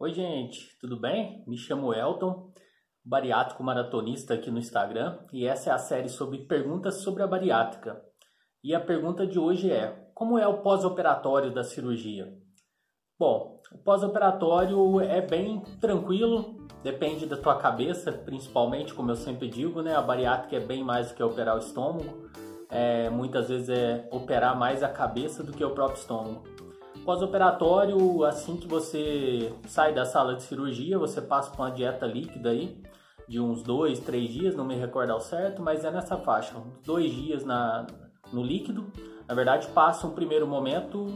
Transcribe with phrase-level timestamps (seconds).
[0.00, 1.42] Oi, gente, tudo bem?
[1.44, 2.52] Me chamo Elton,
[3.04, 8.00] bariátrico maratonista aqui no Instagram, e essa é a série sobre perguntas sobre a bariátrica.
[8.62, 12.32] E a pergunta de hoje é: como é o pós-operatório da cirurgia?
[13.18, 19.82] Bom, o pós-operatório é bem tranquilo, depende da tua cabeça, principalmente, como eu sempre digo,
[19.82, 19.96] né?
[19.96, 22.30] A bariátrica é bem mais do que operar o estômago.
[22.70, 26.57] É, muitas vezes é operar mais a cabeça do que o próprio estômago.
[27.08, 32.50] Pós-operatório, assim que você sai da sala de cirurgia, você passa por uma dieta líquida
[32.50, 32.82] aí,
[33.26, 37.10] de uns dois, três dias, não me recordo ao certo, mas é nessa faixa, dois
[37.10, 37.86] dias na,
[38.30, 38.92] no líquido.
[39.26, 41.06] Na verdade, passa um primeiro momento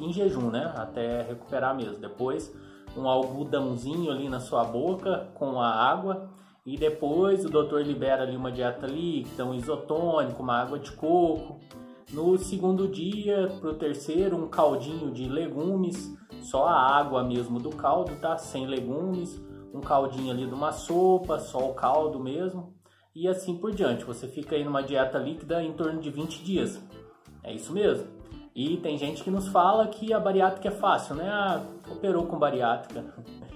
[0.00, 0.72] em jejum, né?
[0.74, 1.98] Até recuperar mesmo.
[1.98, 2.50] Depois,
[2.96, 6.30] um algodãozinho ali na sua boca com a água.
[6.64, 11.60] E depois o doutor libera ali uma dieta líquida, um isotônico, uma água de coco
[12.16, 17.68] no segundo dia, para o terceiro, um caldinho de legumes, só a água mesmo do
[17.68, 18.38] caldo, tá?
[18.38, 19.38] Sem legumes,
[19.70, 22.72] um caldinho ali de uma sopa, só o caldo mesmo,
[23.14, 24.02] e assim por diante.
[24.06, 26.80] Você fica aí numa dieta líquida em torno de 20 dias.
[27.44, 28.06] É isso mesmo.
[28.54, 31.28] E tem gente que nos fala que a bariátrica é fácil, né?
[31.28, 33.04] Ah, operou com bariátrica.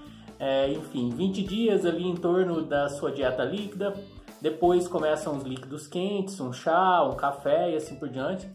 [0.42, 3.92] É, enfim, 20 dias ali em torno da sua dieta líquida,
[4.40, 8.50] depois começam os líquidos quentes, um chá, um café e assim por diante.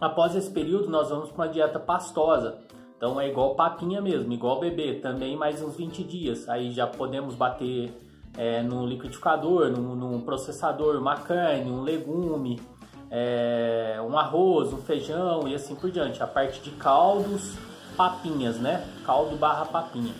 [0.00, 2.58] Após esse período, nós vamos para uma dieta pastosa.
[2.96, 6.48] Então é igual papinha mesmo, igual bebê, também mais uns 20 dias.
[6.48, 7.92] Aí já podemos bater
[8.36, 12.60] é, no liquidificador, num, num processador, uma carne, um legume,
[13.10, 16.22] é, um arroz, um feijão e assim por diante.
[16.22, 17.54] A parte de caldos,
[17.94, 18.86] papinhas, né?
[19.04, 20.14] Caldo barra papinha.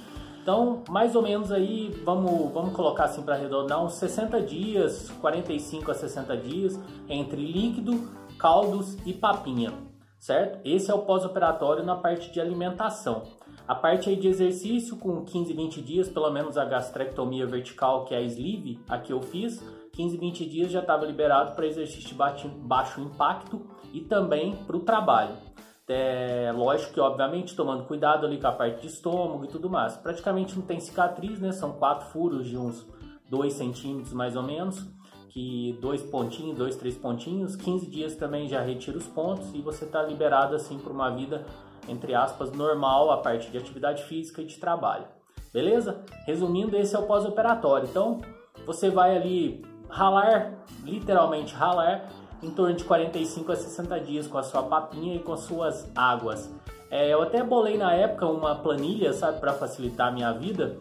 [0.45, 5.91] Então, mais ou menos aí, vamos, vamos colocar assim para arredondar, uns 60 dias, 45
[5.91, 6.78] a 60 dias,
[7.09, 9.73] entre líquido, caldos e papinha,
[10.19, 10.61] certo?
[10.62, 13.23] Esse é o pós-operatório na parte de alimentação.
[13.67, 18.14] A parte aí de exercício, com 15, 20 dias, pelo menos a gastrectomia vertical, que
[18.14, 19.64] é a sleeve, a que eu fiz,
[19.95, 23.63] 15, 20 dias já estava liberado para exercício de baixo impacto
[23.95, 25.54] e também para o trabalho.
[25.86, 29.96] É, lógico que, obviamente, tomando cuidado ali com a parte de estômago e tudo mais.
[29.96, 31.52] Praticamente não tem cicatriz, né?
[31.52, 32.86] São quatro furos de uns
[33.28, 34.86] 2 centímetros mais ou menos.
[35.28, 37.56] Que dois pontinhos, dois, três pontinhos.
[37.56, 41.44] 15 dias também já retira os pontos e você está liberado assim para uma vida,
[41.89, 45.06] entre aspas, normal, a parte de atividade física e de trabalho.
[45.52, 46.05] Beleza?
[46.24, 47.89] Resumindo, esse é o pós-operatório.
[47.89, 48.20] Então,
[48.64, 52.08] você vai ali ralar, literalmente ralar,
[52.42, 55.90] em torno de 45 a 60 dias com a sua papinha e com as suas
[55.95, 56.52] águas.
[56.90, 60.78] É, eu até bolei na época uma planilha, sabe, para facilitar a minha vida.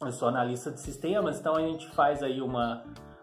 [0.00, 2.82] Eu sou analista de sistemas, então a gente faz aí uma,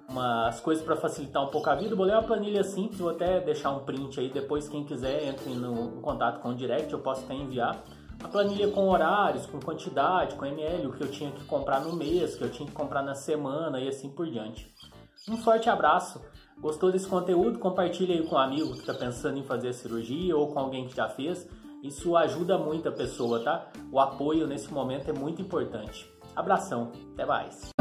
[0.10, 1.96] umas coisas para facilitar um pouco a vida.
[1.96, 6.02] Bolei uma planilha simples, vou até deixar um print aí, depois quem quiser entre no,
[6.02, 7.84] contato com o direct, eu posso até enviar.
[8.24, 11.94] A planilha com horários, com quantidade, com ml, o que eu tinha que comprar no
[11.94, 14.74] mês, que eu tinha que comprar na semana e assim por diante.
[15.30, 16.22] Um forte abraço.
[16.60, 17.60] Gostou desse conteúdo?
[17.60, 20.88] Compartilhe aí com um amigo que está pensando em fazer a cirurgia ou com alguém
[20.88, 21.48] que já fez.
[21.84, 23.70] Isso ajuda muito a pessoa, tá?
[23.92, 26.10] O apoio nesse momento é muito importante.
[26.36, 27.73] Abração, até mais.